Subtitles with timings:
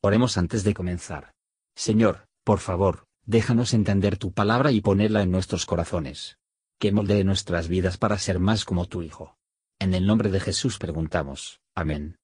[0.00, 1.32] Oremos antes de comenzar.
[1.74, 6.38] Señor, por favor, déjanos entender tu palabra y ponerla en nuestros corazones.
[6.78, 9.36] Que moldee nuestras vidas para ser más como tu Hijo.
[9.80, 11.60] En el nombre de Jesús preguntamos.
[11.74, 12.16] Amén.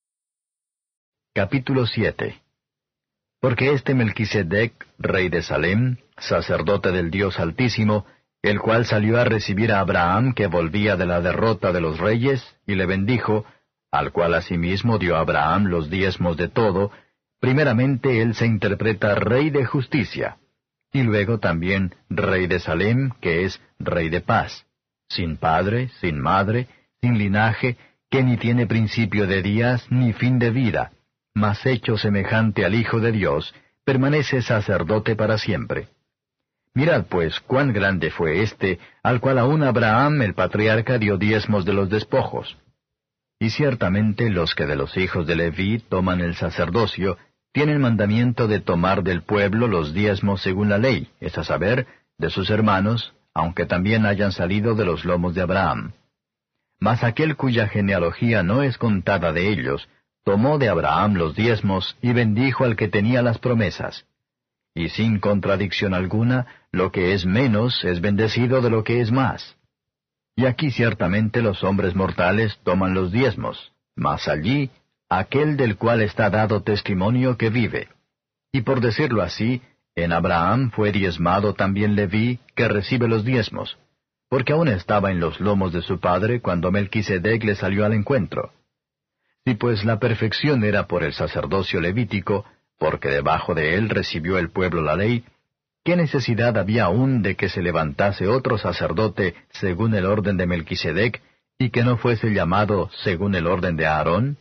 [1.35, 2.41] Capítulo 7
[3.41, 8.07] Porque este Melquisedec, rey de Salem, sacerdote del Dios Altísimo,
[8.41, 12.57] el cual salió a recibir a Abraham que volvía de la derrota de los reyes,
[12.69, 13.45] y le bendijo,
[13.91, 16.93] al cual asimismo dio Abraham los diezmos de todo,
[17.45, 20.39] primeramente él se interpreta rey de justicia,
[20.91, 24.65] y luego también rey de Salem, que es rey de paz,
[25.11, 26.69] sin padre, sin madre,
[27.03, 27.77] sin linaje,
[28.11, 30.93] que ni tiene principio de días ni fin de vida,
[31.35, 33.55] mas hecho semejante al Hijo de Dios,
[33.85, 35.89] permanece sacerdote para siempre.
[36.73, 41.75] Mirad pues cuán grande fue éste, al cual aún Abraham el patriarca dio diezmos de
[41.75, 42.57] los despojos.
[43.39, 47.19] Y ciertamente los que de los hijos de Leví toman el sacerdocio,
[47.55, 51.87] tienen mandamiento de tomar del pueblo los diezmos según la ley, es a saber,
[52.19, 55.93] de sus hermanos, aunque también hayan salido de los lomos de Abraham.
[56.81, 59.89] Mas aquel cuya genealogía no es contada de ellos,
[60.25, 64.05] tomó de Abraham los diezmos y bendijo al que tenía las promesas.
[64.75, 69.57] Y sin contradicción alguna, lo que es menos es bendecido de lo que es más.
[70.35, 74.73] Y aquí ciertamente los hombres mortales toman los diezmos, mas allí
[75.09, 77.89] aquel del cual está dado testimonio que vive.
[78.53, 79.63] Y por decirlo así,
[79.95, 83.79] en Abraham fue diezmado también Leví, que recibe los diezmos,
[84.29, 88.53] porque aún estaba en los lomos de su padre cuando Melquisedec le salió al encuentro.
[89.45, 92.45] Si pues la perfección era por el sacerdocio levítico,
[92.79, 95.25] porque debajo de él recibió el pueblo la ley,
[95.85, 101.23] ¿qué necesidad había aún de que se levantase otro sacerdote según el orden de Melquisedec,
[101.59, 104.39] y que no fuese llamado según el orden de Aarón?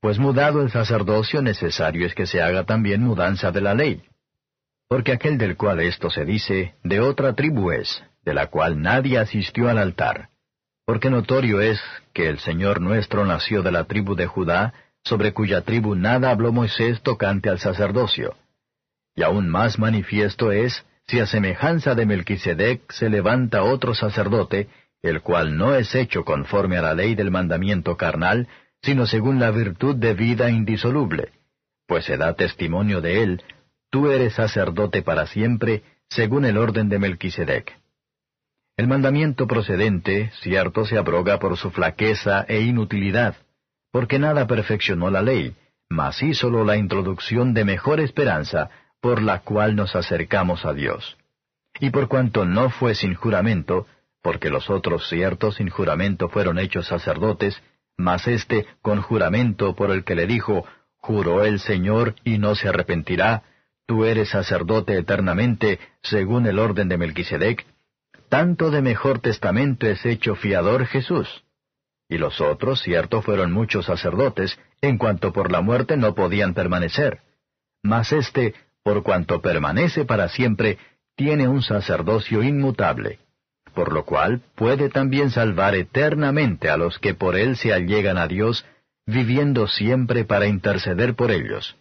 [0.00, 4.02] Pues mudado el sacerdocio necesario es que se haga también mudanza de la ley.
[4.88, 9.18] Porque aquel del cual esto se dice, de otra tribu es, de la cual nadie
[9.18, 10.28] asistió al altar.
[10.84, 11.80] Porque notorio es
[12.12, 16.52] que el Señor nuestro nació de la tribu de Judá, sobre cuya tribu nada habló
[16.52, 18.36] Moisés tocante al sacerdocio.
[19.14, 24.68] Y aún más manifiesto es, si a semejanza de Melquisedec se levanta otro sacerdote,
[25.02, 28.48] el cual no es hecho conforme a la ley del mandamiento carnal,
[28.86, 31.32] sino según la virtud de vida indisoluble,
[31.88, 33.42] pues se da testimonio de él,
[33.90, 37.76] tú eres sacerdote para siempre, según el orden de Melquisedec.
[38.76, 43.34] El mandamiento procedente, cierto, se abroga por su flaqueza e inutilidad,
[43.90, 45.56] porque nada perfeccionó la ley,
[45.88, 48.70] mas hízolo la introducción de mejor esperanza,
[49.00, 51.16] por la cual nos acercamos a Dios.
[51.80, 53.88] Y por cuanto no fue sin juramento,
[54.22, 57.60] porque los otros ciertos sin juramento fueron hechos sacerdotes,
[57.96, 60.64] mas éste con juramento por el que le dijo,
[60.98, 63.44] Juró el Señor y no se arrepentirá,
[63.86, 67.64] tú eres sacerdote eternamente, según el orden de Melquisedec,
[68.28, 71.44] tanto de mejor testamento es hecho fiador Jesús.
[72.08, 77.20] Y los otros, cierto, fueron muchos sacerdotes, en cuanto por la muerte no podían permanecer.
[77.82, 80.78] Mas éste, por cuanto permanece para siempre,
[81.14, 83.20] tiene un sacerdocio inmutable
[83.76, 88.26] por lo cual puede también salvar eternamente a los que por él se allegan a
[88.26, 88.64] Dios,
[89.04, 91.76] viviendo siempre para interceder por ellos.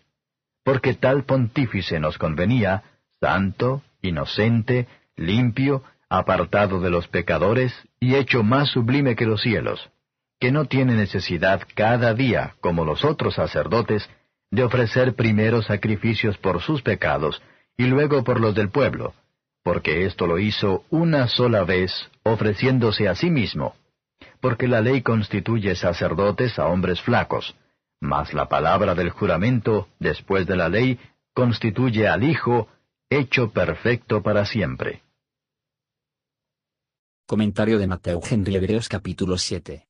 [0.66, 2.84] Porque tal pontífice nos convenía,
[3.22, 9.90] santo, inocente, limpio, apartado de los pecadores y hecho más sublime que los cielos,
[10.38, 14.10] que no tiene necesidad cada día, como los otros sacerdotes,
[14.52, 17.42] de ofrecer primero sacrificios por sus pecados
[17.78, 19.14] y luego por los del pueblo,
[19.66, 23.74] porque esto lo hizo una sola vez, ofreciéndose a sí mismo,
[24.40, 27.56] porque la ley constituye sacerdotes a hombres flacos,
[28.00, 31.00] mas la palabra del juramento, después de la ley,
[31.34, 32.68] constituye al Hijo,
[33.10, 35.02] hecho perfecto para siempre.
[37.26, 39.88] Comentario de Mateo Henry Hebreos capítulo 7.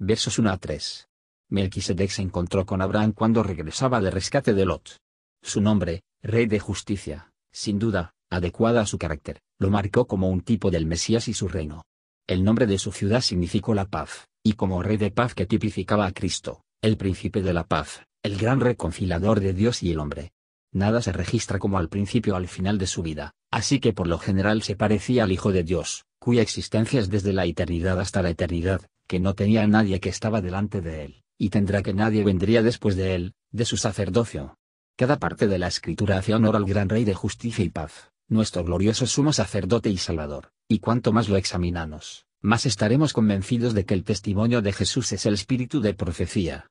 [0.00, 1.08] Versos 1 a 3.
[1.48, 4.98] Melquisedec se encontró con Abraham cuando regresaba de rescate de Lot.
[5.40, 10.40] Su nombre, Rey de Justicia, sin duda, adecuada a su carácter, lo marcó como un
[10.40, 11.84] tipo del Mesías y su reino.
[12.26, 16.06] El nombre de su ciudad significó la paz, y como rey de paz que tipificaba
[16.06, 20.32] a Cristo, el príncipe de la paz, el gran reconciliador de Dios y el hombre.
[20.72, 24.06] Nada se registra como al principio o al final de su vida, así que por
[24.06, 28.20] lo general se parecía al Hijo de Dios, cuya existencia es desde la eternidad hasta
[28.20, 32.22] la eternidad, que no tenía nadie que estaba delante de él, y tendrá que nadie
[32.24, 34.58] vendría después de él, de su sacerdocio.
[34.96, 38.62] Cada parte de la escritura hace honor al gran Rey de justicia y paz, nuestro
[38.62, 43.94] glorioso sumo sacerdote y salvador, y cuanto más lo examinamos, más estaremos convencidos de que
[43.94, 46.66] el testimonio de Jesús es el espíritu de profecía.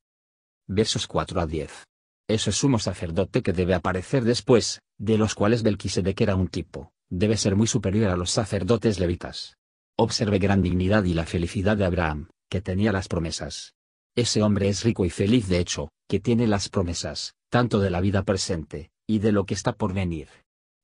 [0.67, 1.87] Versos 4 a 10.
[2.27, 7.37] Ese sumo sacerdote que debe aparecer después, de los cuales Belquisedec era un tipo, debe
[7.37, 9.57] ser muy superior a los sacerdotes levitas.
[9.97, 13.73] Observe gran dignidad y la felicidad de Abraham, que tenía las promesas.
[14.15, 18.01] Ese hombre es rico y feliz de hecho, que tiene las promesas, tanto de la
[18.01, 20.27] vida presente, y de lo que está por venir.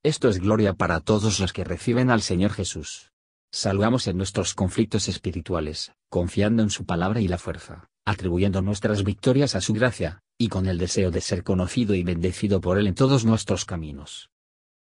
[0.06, 3.14] Esto es gloria para todos los que reciben al Señor Jesús.
[3.54, 9.56] Salgamos en nuestros conflictos espirituales, confiando en su palabra y la fuerza, atribuyendo nuestras victorias
[9.56, 12.96] a su gracia, y con el deseo de ser conocido y bendecido por Él en
[12.96, 14.30] todos nuestros caminos.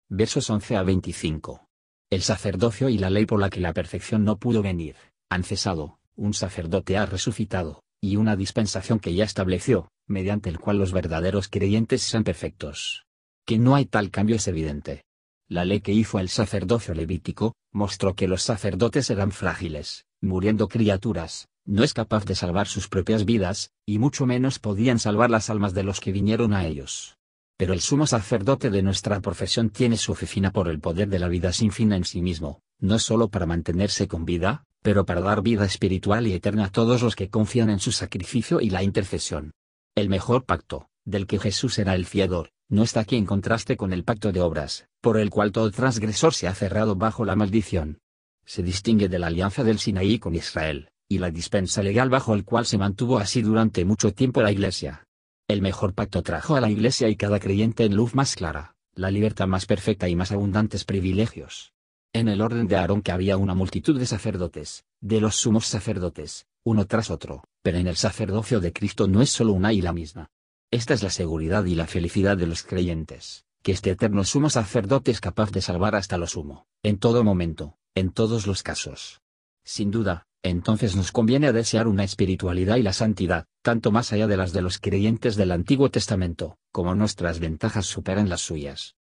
[0.09, 1.65] Versos 11 a 25.
[2.11, 4.97] El sacerdocio y la ley por la que la perfección no pudo venir,
[5.31, 10.79] han cesado, un sacerdote ha resucitado, y una dispensación que ya estableció, mediante el cual
[10.79, 13.05] los verdaderos creyentes sean perfectos.
[13.47, 15.05] Que no hay tal cambio es evidente.
[15.49, 21.49] La ley que hizo el sacerdocio levítico, mostró que los sacerdotes eran frágiles, muriendo criaturas,
[21.67, 25.75] no es capaz de salvar sus propias vidas, y mucho menos podían salvar las almas
[25.75, 27.19] de los que vinieron a ellos.
[27.59, 31.29] Pero el sumo sacerdote de nuestra profesión tiene su oficina por el poder de la
[31.29, 35.43] vida sin fin en sí mismo, no solo para mantenerse con vida, pero para dar
[35.43, 39.53] vida espiritual y eterna a todos los que confían en su sacrificio y la intercesión.
[39.95, 43.93] El mejor pacto, del que Jesús era el fiador, no está aquí en contraste con
[43.93, 48.01] el pacto de obras, por el cual todo transgresor se ha cerrado bajo la maldición.
[48.45, 52.45] Se distingue de la alianza del Sinaí con Israel, y la dispensa legal bajo el
[52.45, 55.07] cual se mantuvo así durante mucho tiempo la Iglesia.
[55.47, 59.11] El mejor pacto trajo a la Iglesia y cada creyente en luz más clara, la
[59.11, 61.73] libertad más perfecta y más abundantes privilegios.
[62.13, 66.47] En el orden de Aarón que había una multitud de sacerdotes, de los sumos sacerdotes,
[66.65, 69.93] uno tras otro, pero en el sacerdocio de Cristo no es solo una y la
[69.93, 70.31] misma.
[70.75, 75.13] Esta es la seguridad y la felicidad de los creyentes, que este eterno sumo sacerdote
[75.13, 79.21] es capaz de salvar hasta lo sumo, en todo momento, en todos los casos.
[79.63, 84.37] Sin duda, entonces nos conviene desear una espiritualidad y la santidad, tanto más allá de
[84.37, 88.97] las de los creyentes del Antiguo Testamento, como nuestras ventajas superan las suyas.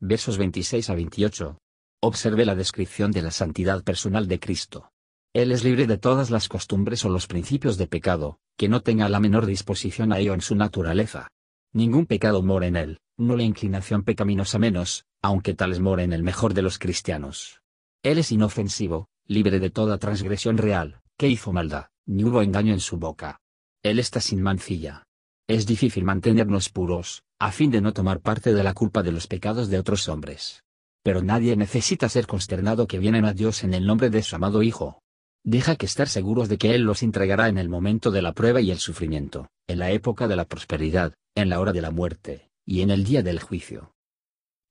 [0.00, 1.58] Versos 26 a 28.
[2.00, 4.92] Observe la descripción de la santidad personal de Cristo.
[5.34, 9.08] Él es libre de todas las costumbres o los principios de pecado, que no tenga
[9.08, 11.28] la menor disposición a ello en su naturaleza.
[11.72, 16.22] Ningún pecado mora en él, no la inclinación pecaminosa menos, aunque tales mora en el
[16.22, 17.62] mejor de los cristianos.
[18.02, 22.80] Él es inofensivo, libre de toda transgresión real, que hizo maldad, ni hubo engaño en
[22.80, 23.40] su boca.
[23.82, 25.04] Él está sin mancilla.
[25.48, 29.26] Es difícil mantenernos puros, a fin de no tomar parte de la culpa de los
[29.26, 30.62] pecados de otros hombres.
[31.02, 34.62] Pero nadie necesita ser consternado que vienen a Dios en el nombre de su amado
[34.62, 35.01] Hijo.
[35.44, 38.60] Deja que estar seguros de que Él los entregará en el momento de la prueba
[38.60, 42.50] y el sufrimiento, en la época de la prosperidad, en la hora de la muerte,
[42.64, 43.92] y en el día del juicio.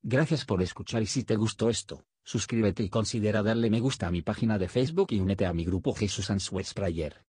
[0.02, 4.12] Gracias por escuchar y si te gustó esto, suscríbete y considera darle me gusta a
[4.12, 7.26] mi página de Facebook y únete a mi grupo Jesús Answers Prayer.